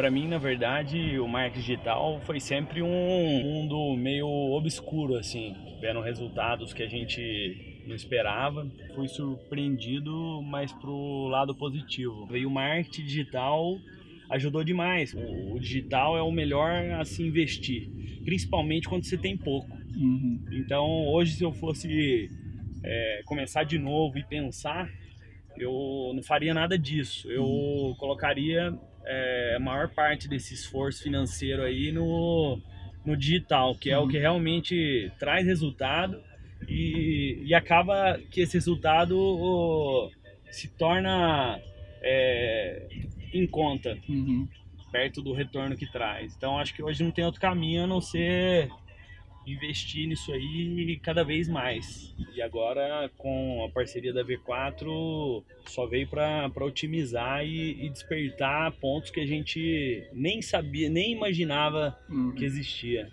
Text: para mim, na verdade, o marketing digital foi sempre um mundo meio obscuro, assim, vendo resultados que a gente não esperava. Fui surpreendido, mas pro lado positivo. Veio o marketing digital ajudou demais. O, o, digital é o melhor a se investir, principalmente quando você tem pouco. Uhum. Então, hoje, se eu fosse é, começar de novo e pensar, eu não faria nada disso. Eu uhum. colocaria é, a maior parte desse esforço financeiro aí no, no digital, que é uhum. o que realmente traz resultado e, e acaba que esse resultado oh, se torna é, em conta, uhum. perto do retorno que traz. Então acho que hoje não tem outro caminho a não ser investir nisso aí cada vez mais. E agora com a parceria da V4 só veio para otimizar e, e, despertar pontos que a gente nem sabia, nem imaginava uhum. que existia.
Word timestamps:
para 0.00 0.10
mim, 0.10 0.26
na 0.26 0.38
verdade, 0.38 1.18
o 1.18 1.28
marketing 1.28 1.60
digital 1.60 2.22
foi 2.22 2.40
sempre 2.40 2.80
um 2.80 3.42
mundo 3.42 3.94
meio 3.98 4.26
obscuro, 4.26 5.14
assim, 5.16 5.54
vendo 5.78 6.00
resultados 6.00 6.72
que 6.72 6.82
a 6.82 6.88
gente 6.88 7.82
não 7.86 7.94
esperava. 7.94 8.66
Fui 8.94 9.06
surpreendido, 9.08 10.40
mas 10.40 10.72
pro 10.72 11.28
lado 11.28 11.54
positivo. 11.54 12.26
Veio 12.28 12.48
o 12.48 12.50
marketing 12.50 13.02
digital 13.02 13.76
ajudou 14.30 14.64
demais. 14.64 15.12
O, 15.12 15.56
o, 15.56 15.60
digital 15.60 16.16
é 16.16 16.22
o 16.22 16.32
melhor 16.32 16.92
a 16.92 17.04
se 17.04 17.22
investir, 17.22 17.86
principalmente 18.24 18.88
quando 18.88 19.04
você 19.04 19.18
tem 19.18 19.36
pouco. 19.36 19.70
Uhum. 19.94 20.42
Então, 20.52 21.08
hoje, 21.08 21.32
se 21.32 21.44
eu 21.44 21.52
fosse 21.52 22.30
é, 22.82 23.20
começar 23.26 23.64
de 23.64 23.76
novo 23.76 24.16
e 24.16 24.24
pensar, 24.24 24.88
eu 25.58 26.12
não 26.14 26.22
faria 26.22 26.54
nada 26.54 26.78
disso. 26.78 27.30
Eu 27.30 27.44
uhum. 27.44 27.94
colocaria 27.98 28.74
é, 29.10 29.54
a 29.56 29.60
maior 29.60 29.88
parte 29.88 30.28
desse 30.28 30.54
esforço 30.54 31.02
financeiro 31.02 31.62
aí 31.62 31.90
no, 31.90 32.60
no 33.04 33.16
digital, 33.16 33.74
que 33.74 33.90
é 33.90 33.98
uhum. 33.98 34.04
o 34.04 34.08
que 34.08 34.18
realmente 34.18 35.10
traz 35.18 35.44
resultado 35.44 36.22
e, 36.68 37.42
e 37.44 37.52
acaba 37.52 38.20
que 38.30 38.42
esse 38.42 38.54
resultado 38.54 39.18
oh, 39.18 40.10
se 40.50 40.68
torna 40.68 41.60
é, 42.00 42.86
em 43.34 43.46
conta, 43.48 43.98
uhum. 44.08 44.46
perto 44.92 45.20
do 45.20 45.32
retorno 45.32 45.76
que 45.76 45.90
traz. 45.90 46.36
Então 46.36 46.56
acho 46.56 46.72
que 46.72 46.82
hoje 46.82 47.02
não 47.02 47.10
tem 47.10 47.24
outro 47.24 47.40
caminho 47.40 47.84
a 47.84 47.86
não 47.88 48.00
ser 48.00 48.70
investir 49.46 50.06
nisso 50.06 50.32
aí 50.32 50.98
cada 51.02 51.24
vez 51.24 51.48
mais. 51.48 52.14
E 52.34 52.42
agora 52.42 53.10
com 53.16 53.64
a 53.64 53.70
parceria 53.70 54.12
da 54.12 54.24
V4 54.24 55.42
só 55.66 55.86
veio 55.86 56.08
para 56.08 56.64
otimizar 56.64 57.44
e, 57.44 57.84
e, 57.84 57.88
despertar 57.88 58.72
pontos 58.72 59.10
que 59.10 59.20
a 59.20 59.26
gente 59.26 60.08
nem 60.12 60.42
sabia, 60.42 60.88
nem 60.88 61.12
imaginava 61.12 61.98
uhum. 62.08 62.32
que 62.32 62.44
existia. 62.44 63.10